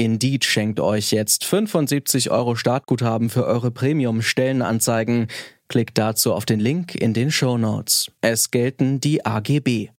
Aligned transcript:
Indeed 0.00 0.46
schenkt 0.46 0.80
euch 0.80 1.10
jetzt 1.10 1.44
75 1.44 2.30
Euro 2.30 2.54
Startguthaben 2.54 3.28
für 3.28 3.44
eure 3.44 3.70
Premium-Stellenanzeigen. 3.70 5.26
Klickt 5.68 5.98
dazu 5.98 6.32
auf 6.32 6.46
den 6.46 6.58
Link 6.58 6.94
in 6.94 7.12
den 7.12 7.30
Show 7.30 7.58
Notes. 7.58 8.10
Es 8.22 8.50
gelten 8.50 9.00
die 9.00 9.26
AGB. 9.26 9.90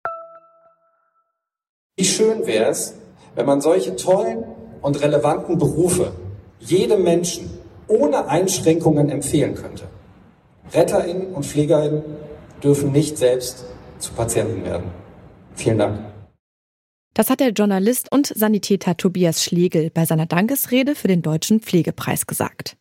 Wie 1.99 2.05
schön 2.07 2.47
wäre 2.47 2.71
es, 2.71 2.95
wenn 3.35 3.45
man 3.45 3.61
solche 3.61 3.95
tollen 3.95 4.43
und 4.81 5.03
relevanten 5.03 5.59
Berufe 5.59 6.13
jedem 6.61 7.03
Menschen 7.03 7.51
ohne 7.87 8.27
Einschränkungen 8.27 9.11
empfehlen 9.11 9.55
könnte. 9.55 9.85
RetterInnen 10.73 11.35
und 11.35 11.45
PflegerInnen 11.45 12.03
dürfen 12.65 12.93
nicht 12.93 13.19
selbst 13.19 13.67
zu 13.99 14.15
Patienten 14.15 14.65
werden. 14.65 14.93
Vielen 15.57 15.77
Dank. 15.77 16.10
Das 17.15 17.29
hat 17.29 17.41
der 17.41 17.51
Journalist 17.51 18.13
und 18.13 18.27
Sanitäter 18.27 18.97
Tobias 18.97 19.43
Schlegel 19.43 19.91
bei 19.91 20.05
seiner 20.05 20.27
Dankesrede 20.27 20.95
für 20.95 21.09
den 21.09 21.23
Deutschen 21.23 21.61
Pflegepreis 21.61 22.27
gesagt. 22.27 22.77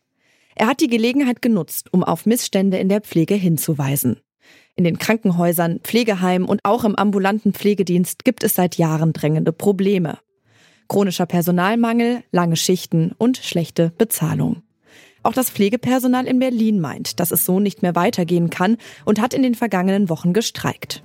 Er 0.54 0.68
hat 0.68 0.80
die 0.80 0.88
Gelegenheit 0.88 1.42
genutzt, 1.42 1.92
um 1.92 2.04
auf 2.04 2.26
Missstände 2.26 2.78
in 2.78 2.88
der 2.88 3.00
Pflege 3.00 3.34
hinzuweisen. 3.34 4.20
In 4.76 4.84
den 4.84 4.98
Krankenhäusern, 4.98 5.80
Pflegeheimen 5.82 6.48
und 6.48 6.60
auch 6.64 6.84
im 6.84 6.94
ambulanten 6.94 7.52
Pflegedienst 7.52 8.24
gibt 8.24 8.44
es 8.44 8.54
seit 8.54 8.76
Jahren 8.76 9.12
drängende 9.12 9.52
Probleme. 9.52 10.18
Chronischer 10.88 11.26
Personalmangel, 11.26 12.22
lange 12.30 12.56
Schichten 12.56 13.12
und 13.18 13.36
schlechte 13.38 13.92
Bezahlung. 13.98 14.62
Auch 15.22 15.32
das 15.32 15.50
Pflegepersonal 15.50 16.26
in 16.26 16.38
Berlin 16.38 16.80
meint, 16.80 17.20
dass 17.20 17.30
es 17.30 17.44
so 17.44 17.60
nicht 17.60 17.82
mehr 17.82 17.94
weitergehen 17.94 18.48
kann 18.48 18.76
und 19.04 19.20
hat 19.20 19.34
in 19.34 19.42
den 19.42 19.54
vergangenen 19.54 20.08
Wochen 20.08 20.32
gestreikt. 20.32 21.04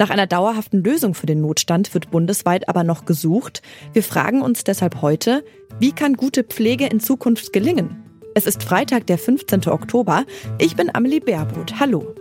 Nach 0.00 0.08
einer 0.08 0.26
dauerhaften 0.26 0.82
Lösung 0.82 1.12
für 1.12 1.26
den 1.26 1.42
Notstand 1.42 1.92
wird 1.92 2.10
bundesweit 2.10 2.70
aber 2.70 2.84
noch 2.84 3.04
gesucht. 3.04 3.60
Wir 3.92 4.02
fragen 4.02 4.40
uns 4.40 4.64
deshalb 4.64 5.02
heute, 5.02 5.44
wie 5.78 5.92
kann 5.92 6.14
gute 6.14 6.42
Pflege 6.42 6.86
in 6.86 7.00
Zukunft 7.00 7.52
gelingen? 7.52 8.02
Es 8.34 8.46
ist 8.46 8.62
Freitag, 8.62 9.06
der 9.08 9.18
15. 9.18 9.68
Oktober. 9.68 10.24
Ich 10.56 10.74
bin 10.74 10.88
Amelie 10.94 11.20
Baerbrot. 11.20 11.78
Hallo. 11.80 12.14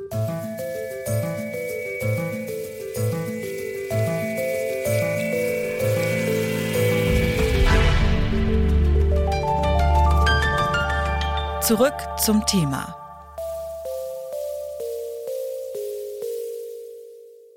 Zurück 11.61 11.95
zum 12.17 12.45
Thema. 12.45 12.98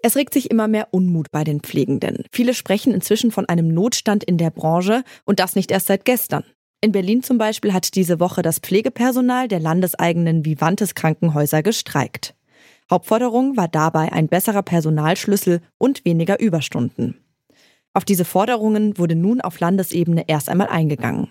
Es 0.04 0.16
regt 0.16 0.34
sich 0.34 0.50
immer 0.50 0.66
mehr 0.66 0.88
Unmut 0.90 1.30
bei 1.30 1.44
den 1.44 1.60
Pflegenden. 1.60 2.24
Viele 2.32 2.54
sprechen 2.54 2.92
inzwischen 2.92 3.30
von 3.30 3.46
einem 3.48 3.68
Notstand 3.68 4.24
in 4.24 4.36
der 4.36 4.50
Branche 4.50 5.04
und 5.24 5.38
das 5.38 5.54
nicht 5.54 5.70
erst 5.70 5.86
seit 5.86 6.04
gestern. 6.04 6.42
In 6.80 6.90
Berlin 6.90 7.22
zum 7.22 7.38
Beispiel 7.38 7.72
hat 7.72 7.94
diese 7.94 8.18
Woche 8.18 8.42
das 8.42 8.58
Pflegepersonal 8.58 9.46
der 9.46 9.60
landeseigenen 9.60 10.44
Vivantes 10.44 10.96
Krankenhäuser 10.96 11.62
gestreikt. 11.62 12.34
Hauptforderung 12.90 13.56
war 13.56 13.68
dabei 13.68 14.12
ein 14.12 14.26
besserer 14.26 14.62
Personalschlüssel 14.62 15.60
und 15.78 16.04
weniger 16.04 16.40
Überstunden. 16.40 17.16
Auf 17.94 18.04
diese 18.04 18.24
Forderungen 18.24 18.98
wurde 18.98 19.14
nun 19.14 19.40
auf 19.40 19.60
Landesebene 19.60 20.24
erst 20.26 20.48
einmal 20.48 20.68
eingegangen. 20.68 21.30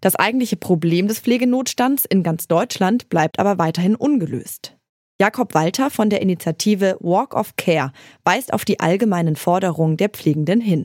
Das 0.00 0.16
eigentliche 0.16 0.56
Problem 0.56 1.06
des 1.06 1.20
Pflegenotstands 1.20 2.04
in 2.04 2.24
ganz 2.24 2.48
Deutschland 2.48 3.08
bleibt 3.08 3.38
aber 3.38 3.58
weiterhin 3.58 3.94
ungelöst. 3.94 4.76
Jakob 5.20 5.54
Walter 5.54 5.90
von 5.90 6.10
der 6.10 6.22
Initiative 6.22 6.96
Walk 6.98 7.34
of 7.34 7.54
Care 7.56 7.92
weist 8.24 8.52
auf 8.52 8.64
die 8.64 8.80
allgemeinen 8.80 9.36
Forderungen 9.36 9.96
der 9.96 10.08
Pflegenden 10.08 10.60
hin. 10.60 10.84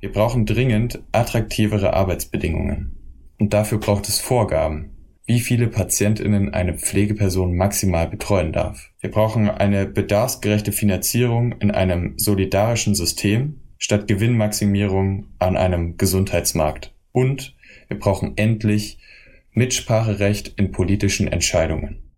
Wir 0.00 0.12
brauchen 0.12 0.44
dringend 0.44 1.02
attraktivere 1.12 1.94
Arbeitsbedingungen. 1.94 2.96
Und 3.38 3.54
dafür 3.54 3.78
braucht 3.78 4.06
es 4.06 4.18
Vorgaben, 4.18 5.16
wie 5.24 5.40
viele 5.40 5.68
Patientinnen 5.68 6.52
eine 6.52 6.76
Pflegeperson 6.76 7.56
maximal 7.56 8.06
betreuen 8.06 8.52
darf. 8.52 8.90
Wir 9.00 9.10
brauchen 9.10 9.48
eine 9.48 9.86
bedarfsgerechte 9.86 10.72
Finanzierung 10.72 11.52
in 11.52 11.70
einem 11.70 12.18
solidarischen 12.18 12.94
System 12.94 13.62
statt 13.78 14.08
Gewinnmaximierung 14.08 15.28
an 15.38 15.56
einem 15.56 15.96
Gesundheitsmarkt. 15.96 16.94
Und 17.12 17.56
wir 17.88 17.98
brauchen 17.98 18.36
endlich 18.36 18.98
Mitspracherecht 19.52 20.48
in 20.58 20.70
politischen 20.70 21.28
Entscheidungen. 21.28 22.09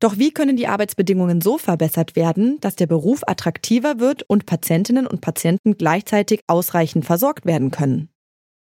Doch 0.00 0.16
wie 0.16 0.32
können 0.32 0.56
die 0.56 0.68
Arbeitsbedingungen 0.68 1.40
so 1.40 1.58
verbessert 1.58 2.14
werden, 2.14 2.60
dass 2.60 2.76
der 2.76 2.86
Beruf 2.86 3.22
attraktiver 3.26 3.98
wird 3.98 4.22
und 4.22 4.46
Patientinnen 4.46 5.06
und 5.06 5.20
Patienten 5.20 5.76
gleichzeitig 5.76 6.42
ausreichend 6.46 7.04
versorgt 7.04 7.46
werden 7.46 7.72
können? 7.72 8.08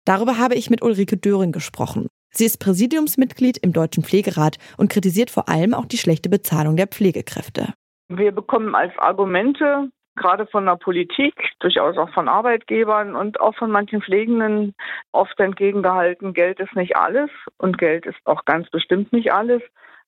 Darüber 0.05 0.37
habe 0.37 0.55
ich 0.55 0.69
mit 0.69 0.81
Ulrike 0.81 1.17
Döring 1.17 1.51
gesprochen. 1.51 2.07
Sie 2.31 2.45
ist 2.45 2.59
Präsidiumsmitglied 2.59 3.57
im 3.57 3.73
Deutschen 3.73 4.03
Pflegerat 4.03 4.57
und 4.77 4.89
kritisiert 4.89 5.29
vor 5.29 5.49
allem 5.49 5.73
auch 5.73 5.85
die 5.85 5.97
schlechte 5.97 6.29
Bezahlung 6.29 6.77
der 6.77 6.87
Pflegekräfte. 6.87 7.73
Wir 8.07 8.31
bekommen 8.31 8.75
als 8.75 8.97
Argumente 8.97 9.89
gerade 10.15 10.47
von 10.47 10.65
der 10.65 10.75
Politik, 10.75 11.33
durchaus 11.59 11.97
auch 11.97 12.09
von 12.13 12.27
Arbeitgebern 12.27 13.15
und 13.15 13.39
auch 13.41 13.55
von 13.55 13.71
manchen 13.71 14.01
Pflegenden 14.01 14.75
oft 15.11 15.39
entgegengehalten, 15.39 16.33
Geld 16.33 16.59
ist 16.59 16.75
nicht 16.75 16.95
alles 16.95 17.29
und 17.57 17.77
Geld 17.77 18.05
ist 18.05 18.17
auch 18.25 18.45
ganz 18.45 18.69
bestimmt 18.69 19.11
nicht 19.13 19.31
alles. 19.33 19.61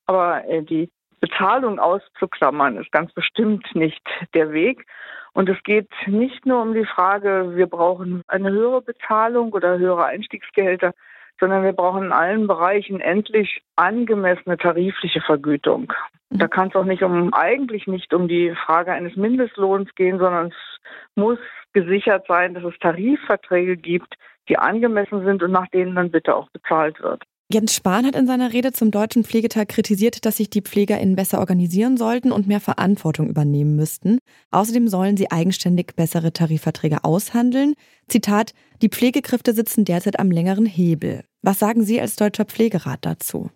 Aber 0.06 0.46
äh, 0.46 0.64
die 0.64 0.90
Bezahlung 1.22 1.80
auszuklammern 1.80 2.78
ist 2.78 2.92
ganz 2.92 3.14
bestimmt 3.14 3.66
nicht 3.74 4.04
der 4.34 4.52
Weg. 4.52 4.86
Und 5.34 5.48
es 5.48 5.64
geht 5.64 5.90
nicht 6.08 6.46
nur 6.46 6.62
um 6.62 6.74
die 6.74 6.86
Frage, 6.86 7.56
wir 7.56 7.68
brauchen 7.68 8.24
eine 8.28 8.52
höhere 8.52 8.82
Bezahlung 8.82 9.54
oder 9.54 9.78
höhere 9.78 10.06
Einstiegsgehälter, 10.06 10.94
sondern 11.40 11.64
wir 11.64 11.74
brauchen 11.74 12.06
in 12.06 12.12
allen 12.12 12.48
Bereichen 12.48 13.00
endlich 13.00 13.62
angemessene 13.76 14.58
tarifliche 14.58 15.22
Vergütung. 15.22 15.94
Da 16.30 16.48
kann 16.48 16.70
es 16.70 16.76
auch 16.76 16.86
nicht 16.86 17.04
um, 17.04 17.34
eigentlich 17.34 17.88
nicht 17.88 18.14
um 18.14 18.28
die 18.28 18.54
Frage 18.66 18.92
eines 18.92 19.16
Mindestlohns 19.16 19.94
gehen, 19.96 20.18
sondern 20.18 20.48
es 20.48 20.82
muss 21.16 21.40
gesichert 21.74 22.26
sein, 22.28 22.54
dass 22.54 22.64
es 22.64 22.78
Tarifverträge 22.80 23.78
gibt, 23.78 24.16
die 24.50 24.58
angemessen 24.58 25.24
sind 25.24 25.44
und 25.44 25.52
nach 25.52 25.68
denen 25.68 25.96
dann 25.96 26.12
bitte 26.12 26.36
auch 26.36 26.50
bezahlt 26.50 27.02
wird. 27.02 27.24
Jens 27.52 27.76
Spahn 27.76 28.06
hat 28.06 28.16
in 28.16 28.28
seiner 28.28 28.54
Rede 28.54 28.72
zum 28.72 28.92
Deutschen 28.92 29.24
Pflegetag 29.26 29.68
kritisiert, 29.68 30.26
dass 30.26 30.38
sich 30.38 30.50
die 30.50 30.62
PflegerInnen 30.62 31.16
besser 31.16 31.40
organisieren 31.40 31.98
sollten 31.98 32.32
und 32.32 32.48
mehr 32.48 32.62
Verantwortung 32.62 33.30
übernehmen 33.30 33.76
müssten. 33.76 34.20
Außerdem 34.52 34.88
sollen 34.88 35.18
sie 35.18 35.32
eigenständig 35.32 35.94
bessere 35.96 36.32
Tarifverträge 36.32 37.04
aushandeln. 37.04 37.74
Zitat, 38.08 38.54
die 38.82 38.90
Pflegekräfte 38.90 39.54
sitzen 39.54 39.86
derzeit 39.86 40.20
am 40.20 40.32
längeren 40.32 40.66
Hebel. 40.66 41.24
Was 41.42 41.60
sagen 41.60 41.84
Sie 41.84 42.00
als 42.00 42.16
Deutscher 42.16 42.46
Pflegerat 42.46 43.00
dazu? 43.06 43.50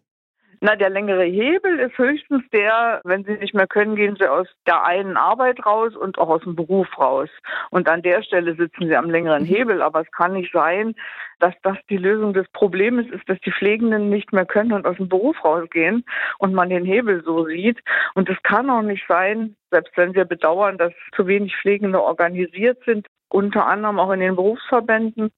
Na, 0.61 0.75
der 0.75 0.89
längere 0.89 1.23
Hebel 1.23 1.79
ist 1.79 1.97
höchstens 1.97 2.43
der, 2.51 3.01
wenn 3.03 3.23
Sie 3.23 3.33
nicht 3.33 3.53
mehr 3.53 3.67
können, 3.67 3.95
gehen 3.95 4.15
Sie 4.19 4.27
aus 4.27 4.47
der 4.67 4.83
einen 4.83 5.17
Arbeit 5.17 5.65
raus 5.65 5.95
und 5.95 6.17
auch 6.17 6.29
aus 6.29 6.41
dem 6.43 6.55
Beruf 6.55 6.87
raus. 6.97 7.29
Und 7.71 7.89
an 7.89 8.01
der 8.01 8.21
Stelle 8.23 8.55
sitzen 8.55 8.87
Sie 8.87 8.95
am 8.95 9.09
längeren 9.09 9.43
mhm. 9.43 9.47
Hebel. 9.47 9.81
Aber 9.81 10.01
es 10.01 10.11
kann 10.11 10.33
nicht 10.33 10.51
sein, 10.53 10.95
dass 11.39 11.53
das 11.63 11.77
die 11.89 11.97
Lösung 11.97 12.33
des 12.33 12.47
Problems 12.49 13.07
ist, 13.11 13.27
dass 13.27 13.39
die 13.41 13.51
Pflegenden 13.51 14.09
nicht 14.09 14.33
mehr 14.33 14.45
können 14.45 14.71
und 14.73 14.85
aus 14.85 14.97
dem 14.97 15.09
Beruf 15.09 15.43
rausgehen 15.43 16.05
und 16.39 16.53
man 16.53 16.69
den 16.69 16.85
Hebel 16.85 17.23
so 17.23 17.45
sieht. 17.45 17.79
Und 18.13 18.29
es 18.29 18.41
kann 18.43 18.69
auch 18.69 18.81
nicht 18.81 19.05
sein, 19.07 19.55
selbst 19.71 19.95
wenn 19.97 20.15
wir 20.15 20.25
bedauern, 20.25 20.77
dass 20.77 20.93
zu 21.15 21.27
wenig 21.27 21.55
Pflegende 21.57 22.01
organisiert 22.01 22.79
sind, 22.85 23.07
unter 23.29 23.65
anderem 23.67 23.99
auch 23.99 24.11
in 24.11 24.21
den 24.21 24.35
Berufsverbänden. 24.35 25.31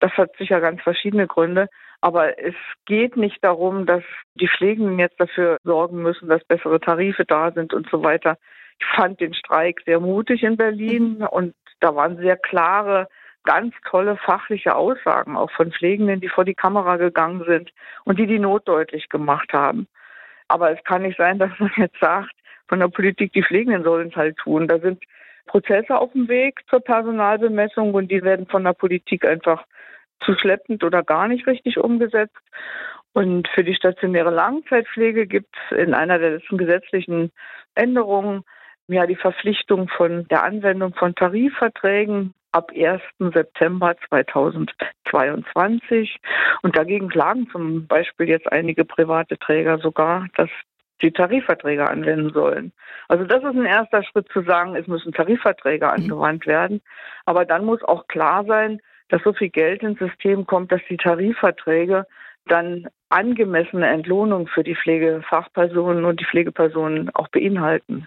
Das 0.00 0.12
hat 0.12 0.36
sicher 0.36 0.60
ganz 0.60 0.82
verschiedene 0.82 1.26
Gründe. 1.26 1.68
Aber 2.04 2.38
es 2.38 2.54
geht 2.84 3.16
nicht 3.16 3.42
darum, 3.42 3.86
dass 3.86 4.02
die 4.34 4.46
Pflegenden 4.46 4.98
jetzt 4.98 5.18
dafür 5.18 5.56
sorgen 5.64 6.02
müssen, 6.02 6.28
dass 6.28 6.44
bessere 6.44 6.78
Tarife 6.78 7.24
da 7.24 7.50
sind 7.50 7.72
und 7.72 7.88
so 7.90 8.04
weiter. 8.04 8.36
Ich 8.78 8.84
fand 8.94 9.20
den 9.20 9.32
Streik 9.32 9.80
sehr 9.86 10.00
mutig 10.00 10.42
in 10.42 10.58
Berlin 10.58 11.20
mhm. 11.20 11.26
und 11.28 11.54
da 11.80 11.96
waren 11.96 12.18
sehr 12.18 12.36
klare, 12.36 13.08
ganz 13.44 13.74
tolle 13.88 14.18
fachliche 14.18 14.76
Aussagen 14.76 15.34
auch 15.34 15.50
von 15.52 15.72
Pflegenden, 15.72 16.20
die 16.20 16.28
vor 16.28 16.44
die 16.44 16.54
Kamera 16.54 16.98
gegangen 16.98 17.42
sind 17.46 17.72
und 18.04 18.18
die 18.18 18.26
die 18.26 18.38
Not 18.38 18.68
deutlich 18.68 19.08
gemacht 19.08 19.54
haben. 19.54 19.88
Aber 20.48 20.72
es 20.72 20.84
kann 20.84 21.00
nicht 21.00 21.16
sein, 21.16 21.38
dass 21.38 21.58
man 21.58 21.72
jetzt 21.78 21.98
sagt, 22.00 22.34
von 22.68 22.80
der 22.80 22.88
Politik, 22.88 23.32
die 23.32 23.42
Pflegenden 23.42 23.82
sollen 23.82 24.08
es 24.08 24.16
halt 24.16 24.36
tun. 24.36 24.68
Da 24.68 24.78
sind 24.78 25.02
Prozesse 25.46 25.96
auf 25.96 26.12
dem 26.12 26.28
Weg 26.28 26.60
zur 26.68 26.80
Personalbemessung 26.80 27.94
und 27.94 28.10
die 28.10 28.22
werden 28.22 28.46
von 28.46 28.62
der 28.62 28.74
Politik 28.74 29.24
einfach 29.26 29.64
zu 30.20 30.34
schleppend 30.34 30.84
oder 30.84 31.02
gar 31.02 31.28
nicht 31.28 31.46
richtig 31.46 31.78
umgesetzt. 31.78 32.36
Und 33.12 33.46
für 33.48 33.62
die 33.62 33.74
stationäre 33.74 34.30
Langzeitpflege 34.30 35.26
gibt 35.26 35.54
es 35.70 35.78
in 35.78 35.94
einer 35.94 36.18
der 36.18 36.32
letzten 36.32 36.58
gesetzlichen 36.58 37.30
Änderungen 37.74 38.44
ja 38.88 39.06
die 39.06 39.16
Verpflichtung 39.16 39.88
von 39.88 40.26
der 40.28 40.42
Anwendung 40.42 40.94
von 40.94 41.14
Tarifverträgen 41.14 42.34
ab 42.52 42.70
1. 42.74 43.00
September 43.32 43.96
2022. 44.08 46.18
Und 46.62 46.76
dagegen 46.76 47.08
klagen 47.08 47.48
zum 47.50 47.86
Beispiel 47.86 48.28
jetzt 48.28 48.50
einige 48.52 48.84
private 48.84 49.38
Träger 49.38 49.78
sogar, 49.78 50.26
dass 50.36 50.50
die 51.02 51.10
Tarifverträge 51.10 51.88
anwenden 51.88 52.32
sollen. 52.32 52.72
Also 53.08 53.24
das 53.24 53.42
ist 53.42 53.56
ein 53.56 53.66
erster 53.66 54.04
Schritt 54.04 54.28
zu 54.32 54.42
sagen, 54.42 54.76
es 54.76 54.86
müssen 54.86 55.12
Tarifverträge 55.12 55.86
mhm. 55.86 55.92
angewandt 55.92 56.46
werden. 56.46 56.80
Aber 57.26 57.44
dann 57.44 57.64
muss 57.64 57.82
auch 57.82 58.06
klar 58.06 58.44
sein, 58.44 58.80
dass 59.08 59.22
so 59.22 59.32
viel 59.32 59.50
Geld 59.50 59.82
ins 59.82 59.98
System 59.98 60.46
kommt, 60.46 60.72
dass 60.72 60.80
die 60.88 60.96
Tarifverträge 60.96 62.06
dann 62.46 62.88
angemessene 63.08 63.86
Entlohnung 63.88 64.48
für 64.48 64.64
die 64.64 64.76
Pflegefachpersonen 64.76 66.04
und 66.04 66.20
die 66.20 66.26
Pflegepersonen 66.26 67.10
auch 67.14 67.28
beinhalten. 67.28 68.06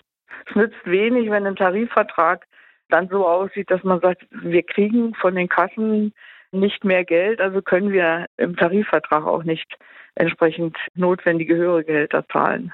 Es 0.50 0.56
nützt 0.56 0.86
wenig, 0.86 1.30
wenn 1.30 1.48
ein 1.48 1.56
Tarifvertrag 1.56 2.46
dann 2.90 3.10
so 3.10 3.28
aussieht, 3.28 3.70
dass 3.72 3.84
man 3.84 4.00
sagt, 4.00 4.26
wir 4.32 4.64
kriegen 4.64 5.14
von 5.16 5.36
den 5.36 5.50
Kassen 5.50 6.14
nicht 6.52 6.84
mehr 6.84 7.04
Geld, 7.04 7.42
also 7.42 7.62
können 7.62 7.92
wir 7.92 8.26
im 8.38 8.56
Tarifvertrag 8.56 9.26
auch 9.26 9.44
nicht 9.44 9.68
entsprechend 10.16 10.78
notwendige 10.96 11.56
höhere 11.56 11.84
Gehälter 11.84 12.26
zahlen. 12.32 12.74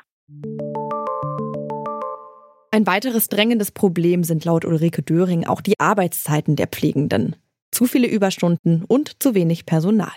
Ein 2.71 2.87
weiteres 2.87 3.27
drängendes 3.27 3.71
Problem 3.71 4.23
sind 4.23 4.45
laut 4.45 4.65
Ulrike 4.65 5.03
Döring 5.03 5.45
auch 5.45 5.61
die 5.61 5.79
Arbeitszeiten 5.79 6.55
der 6.55 6.67
Pflegenden. 6.67 7.35
Zu 7.73 7.87
viele 7.87 8.07
Überstunden 8.07 8.83
und 8.83 9.23
zu 9.23 9.33
wenig 9.33 9.65
Personal. 9.65 10.13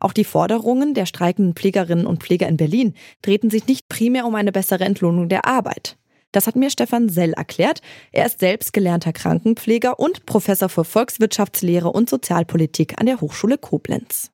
Auch 0.00 0.12
die 0.12 0.24
Forderungen 0.24 0.92
der 0.92 1.06
streikenden 1.06 1.54
Pflegerinnen 1.54 2.04
und 2.04 2.22
Pfleger 2.22 2.46
in 2.46 2.58
Berlin 2.58 2.92
drehten 3.22 3.48
sich 3.48 3.66
nicht 3.66 3.88
primär 3.88 4.26
um 4.26 4.34
eine 4.34 4.52
bessere 4.52 4.84
Entlohnung 4.84 5.30
der 5.30 5.46
Arbeit. 5.46 5.96
Das 6.30 6.46
hat 6.46 6.56
mir 6.56 6.68
Stefan 6.68 7.08
Sell 7.08 7.32
erklärt. 7.32 7.80
Er 8.12 8.26
ist 8.26 8.40
selbst 8.40 8.74
gelernter 8.74 9.14
Krankenpfleger 9.14 9.98
und 9.98 10.26
Professor 10.26 10.68
für 10.68 10.84
Volkswirtschaftslehre 10.84 11.90
und 11.90 12.10
Sozialpolitik 12.10 13.00
an 13.00 13.06
der 13.06 13.22
Hochschule 13.22 13.56
Koblenz. 13.56 14.30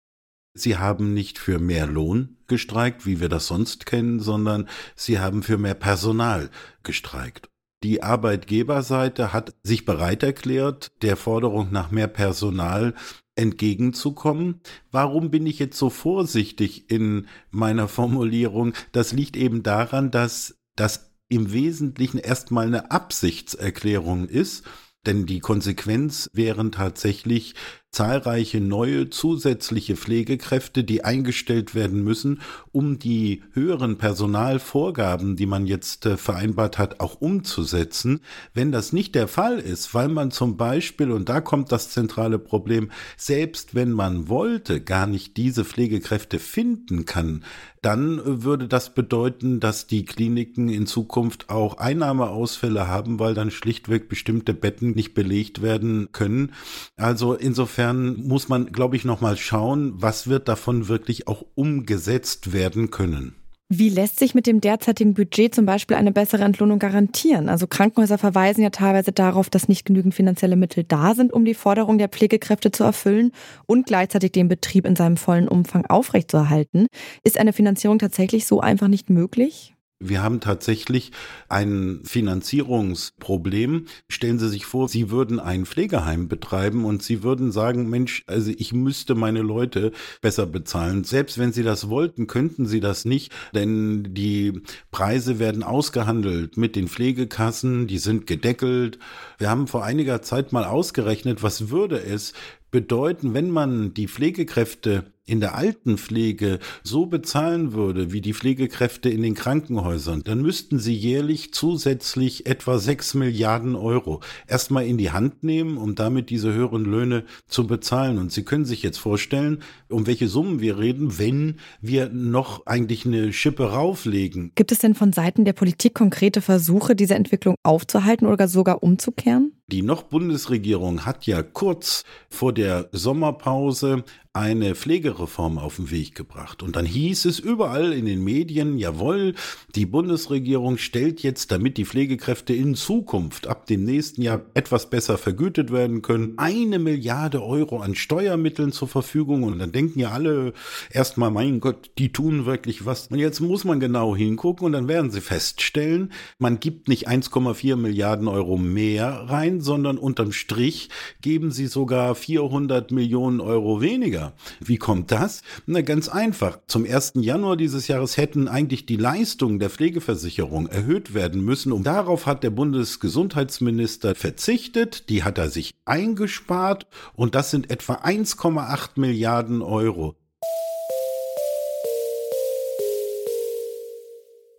Sie 0.52 0.76
haben 0.76 1.14
nicht 1.14 1.38
für 1.38 1.60
mehr 1.60 1.86
Lohn 1.86 2.36
gestreikt, 2.48 3.06
wie 3.06 3.20
wir 3.20 3.28
das 3.28 3.46
sonst 3.46 3.86
kennen, 3.86 4.18
sondern 4.18 4.68
sie 4.96 5.20
haben 5.20 5.44
für 5.44 5.56
mehr 5.56 5.74
Personal 5.74 6.50
gestreikt. 6.82 7.48
Die 7.82 8.02
Arbeitgeberseite 8.02 9.32
hat 9.32 9.54
sich 9.62 9.86
bereit 9.86 10.22
erklärt, 10.22 10.92
der 11.02 11.16
Forderung 11.16 11.72
nach 11.72 11.90
mehr 11.90 12.08
Personal 12.08 12.94
entgegenzukommen. 13.36 14.60
Warum 14.90 15.30
bin 15.30 15.46
ich 15.46 15.58
jetzt 15.58 15.78
so 15.78 15.88
vorsichtig 15.88 16.90
in 16.90 17.26
meiner 17.50 17.88
Formulierung? 17.88 18.74
Das 18.92 19.12
liegt 19.12 19.34
eben 19.34 19.62
daran, 19.62 20.10
dass 20.10 20.58
das 20.76 21.10
im 21.28 21.52
Wesentlichen 21.52 22.18
erstmal 22.18 22.66
eine 22.66 22.90
Absichtserklärung 22.90 24.28
ist, 24.28 24.64
denn 25.06 25.24
die 25.24 25.40
Konsequenz 25.40 26.28
wären 26.34 26.72
tatsächlich 26.72 27.54
zahlreiche 27.90 28.60
neue 28.60 29.10
zusätzliche 29.10 29.96
Pflegekräfte, 29.96 30.84
die 30.84 31.04
eingestellt 31.04 31.74
werden 31.74 32.04
müssen, 32.04 32.40
um 32.70 33.00
die 33.00 33.42
höheren 33.52 33.98
Personalvorgaben, 33.98 35.34
die 35.34 35.46
man 35.46 35.66
jetzt 35.66 36.06
äh, 36.06 36.16
vereinbart 36.16 36.78
hat, 36.78 37.00
auch 37.00 37.20
umzusetzen. 37.20 38.20
Wenn 38.54 38.70
das 38.70 38.92
nicht 38.92 39.16
der 39.16 39.26
Fall 39.26 39.58
ist, 39.58 39.92
weil 39.92 40.08
man 40.08 40.30
zum 40.30 40.56
Beispiel, 40.56 41.10
und 41.10 41.28
da 41.28 41.40
kommt 41.40 41.72
das 41.72 41.90
zentrale 41.90 42.38
Problem, 42.38 42.92
selbst 43.16 43.74
wenn 43.74 43.90
man 43.90 44.28
wollte, 44.28 44.80
gar 44.80 45.08
nicht 45.08 45.36
diese 45.36 45.64
Pflegekräfte 45.64 46.38
finden 46.38 47.06
kann, 47.06 47.44
dann 47.82 48.20
würde 48.44 48.68
das 48.68 48.94
bedeuten, 48.94 49.58
dass 49.58 49.86
die 49.86 50.04
Kliniken 50.04 50.68
in 50.68 50.86
Zukunft 50.86 51.48
auch 51.48 51.78
Einnahmeausfälle 51.78 52.86
haben, 52.86 53.18
weil 53.18 53.32
dann 53.32 53.50
schlichtweg 53.50 54.08
bestimmte 54.08 54.52
Betten 54.52 54.90
nicht 54.90 55.14
belegt 55.14 55.62
werden 55.62 56.12
können. 56.12 56.52
Also 56.96 57.34
insofern 57.34 57.79
insofern 57.80 58.16
muss 58.26 58.48
man, 58.48 58.72
glaube 58.72 58.96
ich, 58.96 59.04
noch 59.04 59.20
mal 59.20 59.36
schauen, 59.36 59.92
was 59.96 60.28
wird 60.28 60.48
davon 60.48 60.88
wirklich 60.88 61.26
auch 61.28 61.44
umgesetzt 61.54 62.52
werden 62.52 62.90
können. 62.90 63.34
Wie 63.72 63.88
lässt 63.88 64.18
sich 64.18 64.34
mit 64.34 64.48
dem 64.48 64.60
derzeitigen 64.60 65.14
Budget 65.14 65.54
zum 65.54 65.64
Beispiel 65.64 65.96
eine 65.96 66.10
bessere 66.10 66.42
Entlohnung 66.42 66.80
garantieren? 66.80 67.48
Also 67.48 67.68
Krankenhäuser 67.68 68.18
verweisen 68.18 68.62
ja 68.62 68.70
teilweise 68.70 69.12
darauf, 69.12 69.48
dass 69.48 69.68
nicht 69.68 69.84
genügend 69.84 70.12
finanzielle 70.12 70.56
Mittel 70.56 70.82
da 70.82 71.14
sind, 71.14 71.32
um 71.32 71.44
die 71.44 71.54
Forderung 71.54 71.96
der 71.96 72.08
Pflegekräfte 72.08 72.72
zu 72.72 72.82
erfüllen 72.82 73.30
und 73.66 73.86
gleichzeitig 73.86 74.32
den 74.32 74.48
Betrieb 74.48 74.86
in 74.86 74.96
seinem 74.96 75.16
vollen 75.16 75.46
Umfang 75.46 75.86
aufrechtzuerhalten. 75.86 76.86
Ist 77.22 77.38
eine 77.38 77.52
Finanzierung 77.52 78.00
tatsächlich 78.00 78.44
so 78.44 78.60
einfach 78.60 78.88
nicht 78.88 79.08
möglich? 79.08 79.74
Wir 80.02 80.22
haben 80.22 80.40
tatsächlich 80.40 81.12
ein 81.50 82.00
Finanzierungsproblem. 82.04 83.84
Stellen 84.08 84.38
Sie 84.38 84.48
sich 84.48 84.64
vor, 84.64 84.88
Sie 84.88 85.10
würden 85.10 85.38
ein 85.38 85.66
Pflegeheim 85.66 86.26
betreiben 86.26 86.86
und 86.86 87.02
Sie 87.02 87.22
würden 87.22 87.52
sagen, 87.52 87.90
Mensch, 87.90 88.24
also 88.26 88.50
ich 88.56 88.72
müsste 88.72 89.14
meine 89.14 89.42
Leute 89.42 89.92
besser 90.22 90.46
bezahlen. 90.46 91.04
Selbst 91.04 91.36
wenn 91.36 91.52
Sie 91.52 91.62
das 91.62 91.90
wollten, 91.90 92.28
könnten 92.28 92.64
Sie 92.64 92.80
das 92.80 93.04
nicht, 93.04 93.30
denn 93.54 94.14
die 94.14 94.62
Preise 94.90 95.38
werden 95.38 95.62
ausgehandelt 95.62 96.56
mit 96.56 96.76
den 96.76 96.88
Pflegekassen, 96.88 97.86
die 97.86 97.98
sind 97.98 98.26
gedeckelt. 98.26 98.98
Wir 99.36 99.50
haben 99.50 99.66
vor 99.66 99.84
einiger 99.84 100.22
Zeit 100.22 100.50
mal 100.50 100.64
ausgerechnet, 100.64 101.42
was 101.42 101.68
würde 101.68 102.02
es 102.02 102.32
bedeuten, 102.70 103.34
wenn 103.34 103.50
man 103.50 103.94
die 103.94 104.08
Pflegekräfte 104.08 105.04
in 105.30 105.40
der 105.40 105.54
Altenpflege 105.54 106.58
so 106.82 107.06
bezahlen 107.06 107.72
würde 107.72 108.12
wie 108.12 108.20
die 108.20 108.34
Pflegekräfte 108.34 109.08
in 109.08 109.22
den 109.22 109.34
Krankenhäusern, 109.34 110.22
dann 110.24 110.42
müssten 110.42 110.80
sie 110.80 110.94
jährlich 110.94 111.54
zusätzlich 111.54 112.46
etwa 112.46 112.78
sechs 112.78 113.14
Milliarden 113.14 113.76
Euro 113.76 114.20
erstmal 114.48 114.86
in 114.86 114.98
die 114.98 115.12
Hand 115.12 115.44
nehmen, 115.44 115.76
um 115.76 115.94
damit 115.94 116.30
diese 116.30 116.52
höheren 116.52 116.84
Löhne 116.84 117.24
zu 117.46 117.66
bezahlen. 117.66 118.18
Und 118.18 118.32
Sie 118.32 118.42
können 118.42 118.64
sich 118.64 118.82
jetzt 118.82 118.98
vorstellen, 118.98 119.62
um 119.88 120.06
welche 120.08 120.26
Summen 120.26 120.60
wir 120.60 120.78
reden, 120.78 121.18
wenn 121.18 121.56
wir 121.80 122.08
noch 122.08 122.66
eigentlich 122.66 123.06
eine 123.06 123.32
Schippe 123.32 123.70
rauflegen. 123.70 124.50
Gibt 124.56 124.72
es 124.72 124.80
denn 124.80 124.94
von 124.94 125.12
Seiten 125.12 125.44
der 125.44 125.52
Politik 125.52 125.94
konkrete 125.94 126.40
Versuche, 126.40 126.96
diese 126.96 127.14
Entwicklung 127.14 127.54
aufzuhalten 127.62 128.26
oder 128.26 128.48
sogar 128.48 128.82
umzukehren? 128.82 129.52
Die 129.70 129.82
noch 129.82 130.02
Bundesregierung 130.02 131.06
hat 131.06 131.26
ja 131.26 131.44
kurz 131.44 132.04
vor 132.28 132.52
der 132.52 132.88
Sommerpause 132.90 134.02
eine 134.32 134.76
Pflegereform 134.76 135.58
auf 135.58 135.76
den 135.76 135.90
Weg 135.90 136.14
gebracht. 136.14 136.62
Und 136.62 136.76
dann 136.76 136.86
hieß 136.86 137.24
es 137.24 137.40
überall 137.40 137.92
in 137.92 138.06
den 138.06 138.22
Medien, 138.22 138.78
jawohl, 138.78 139.34
die 139.74 139.86
Bundesregierung 139.86 140.78
stellt 140.78 141.24
jetzt, 141.24 141.50
damit 141.50 141.76
die 141.78 141.84
Pflegekräfte 141.84 142.54
in 142.54 142.76
Zukunft 142.76 143.48
ab 143.48 143.66
dem 143.66 143.82
nächsten 143.82 144.22
Jahr 144.22 144.42
etwas 144.54 144.88
besser 144.88 145.18
vergütet 145.18 145.72
werden 145.72 146.00
können, 146.02 146.34
eine 146.36 146.78
Milliarde 146.78 147.42
Euro 147.42 147.80
an 147.80 147.96
Steuermitteln 147.96 148.70
zur 148.70 148.86
Verfügung. 148.86 149.42
Und 149.42 149.58
dann 149.58 149.72
denken 149.72 149.98
ja 149.98 150.10
alle 150.10 150.52
erstmal, 150.92 151.32
mein 151.32 151.58
Gott, 151.58 151.90
die 151.98 152.12
tun 152.12 152.46
wirklich 152.46 152.86
was. 152.86 153.08
Und 153.08 153.18
jetzt 153.18 153.40
muss 153.40 153.64
man 153.64 153.80
genau 153.80 154.14
hingucken 154.14 154.64
und 154.64 154.72
dann 154.72 154.86
werden 154.86 155.10
sie 155.10 155.22
feststellen, 155.22 156.12
man 156.38 156.60
gibt 156.60 156.86
nicht 156.86 157.08
1,4 157.08 157.74
Milliarden 157.74 158.28
Euro 158.28 158.56
mehr 158.56 159.24
rein, 159.26 159.60
sondern 159.60 159.98
unterm 159.98 160.30
Strich 160.30 160.88
geben 161.20 161.50
sie 161.50 161.66
sogar 161.66 162.14
400 162.14 162.92
Millionen 162.92 163.40
Euro 163.40 163.80
weniger 163.80 164.19
weniger. 164.20 164.32
Wie 164.60 164.76
kommt 164.76 165.10
das? 165.10 165.42
Na, 165.66 165.80
ganz 165.80 166.08
einfach. 166.08 166.58
Zum 166.66 166.84
1. 166.84 167.12
Januar 167.16 167.56
dieses 167.56 167.88
Jahres 167.88 168.16
hätten 168.16 168.48
eigentlich 168.48 168.86
die 168.86 168.96
Leistungen 168.96 169.58
der 169.58 169.70
Pflegeversicherung 169.70 170.66
erhöht 170.66 171.14
werden 171.14 171.42
müssen. 171.44 171.72
Und 171.72 171.84
darauf 171.84 172.26
hat 172.26 172.42
der 172.42 172.50
Bundesgesundheitsminister 172.50 174.14
verzichtet. 174.14 175.08
Die 175.08 175.24
hat 175.24 175.38
er 175.38 175.50
sich 175.50 175.74
eingespart. 175.84 176.86
Und 177.14 177.34
das 177.34 177.50
sind 177.50 177.70
etwa 177.70 177.94
1,8 177.94 178.90
Milliarden 178.96 179.62
Euro. 179.62 180.16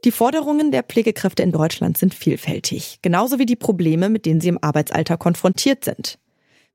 Die 0.03 0.11
Forderungen 0.11 0.71
der 0.71 0.81
Pflegekräfte 0.81 1.43
in 1.43 1.51
Deutschland 1.51 1.95
sind 1.95 2.15
vielfältig, 2.15 2.97
genauso 3.03 3.37
wie 3.37 3.45
die 3.45 3.55
Probleme, 3.55 4.09
mit 4.09 4.25
denen 4.25 4.41
sie 4.41 4.47
im 4.47 4.57
Arbeitsalter 4.59 5.15
konfrontiert 5.15 5.85
sind. 5.85 6.17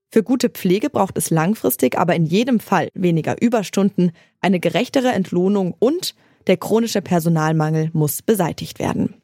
Für 0.08 0.22
gute 0.22 0.48
Pflege 0.48 0.88
braucht 0.88 1.18
es 1.18 1.30
langfristig 1.30 1.98
aber 1.98 2.14
in 2.14 2.26
jedem 2.26 2.60
Fall 2.60 2.88
weniger 2.94 3.40
Überstunden, 3.40 4.12
eine 4.40 4.60
gerechtere 4.60 5.08
Entlohnung 5.08 5.74
und 5.78 6.14
der 6.46 6.56
chronische 6.56 7.02
Personalmangel 7.02 7.90
muss 7.92 8.22
beseitigt 8.22 8.78
werden. 8.78 9.14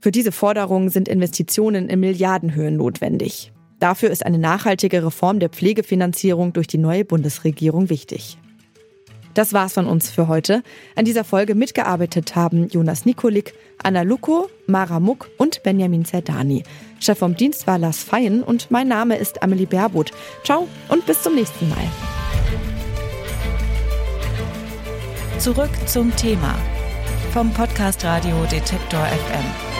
Für 0.00 0.10
diese 0.10 0.32
Forderungen 0.32 0.88
sind 0.88 1.08
Investitionen 1.08 1.88
in 1.88 2.00
Milliardenhöhen 2.00 2.76
notwendig. 2.76 3.52
Dafür 3.78 4.10
ist 4.10 4.26
eine 4.26 4.38
nachhaltige 4.38 5.04
Reform 5.04 5.38
der 5.38 5.48
Pflegefinanzierung 5.48 6.52
durch 6.52 6.66
die 6.66 6.78
neue 6.78 7.04
Bundesregierung 7.04 7.88
wichtig. 7.88 8.38
Das 9.34 9.52
war's 9.52 9.74
von 9.74 9.86
uns 9.86 10.10
für 10.10 10.28
heute. 10.28 10.62
An 10.96 11.04
dieser 11.04 11.24
Folge 11.24 11.54
mitgearbeitet 11.54 12.34
haben 12.36 12.68
Jonas 12.68 13.04
Nikolik, 13.06 13.54
Anna 13.82 14.02
Luko, 14.02 14.48
Mara 14.66 15.00
Muck 15.00 15.28
und 15.38 15.62
Benjamin 15.62 16.04
Zerdani. 16.04 16.64
Chef 16.98 17.18
vom 17.18 17.36
Dienst 17.36 17.66
war 17.66 17.78
Lars 17.78 18.02
Feyen 18.02 18.42
und 18.42 18.70
mein 18.70 18.88
Name 18.88 19.16
ist 19.16 19.42
Amelie 19.42 19.66
Berbot. 19.66 20.10
Ciao 20.44 20.68
und 20.88 21.06
bis 21.06 21.22
zum 21.22 21.34
nächsten 21.34 21.68
Mal. 21.68 21.90
Zurück 25.38 25.70
zum 25.86 26.14
Thema 26.16 26.54
vom 27.32 27.50
Podcast 27.52 28.04
Radio 28.04 28.44
Detektor 28.50 29.06
FM. 29.06 29.79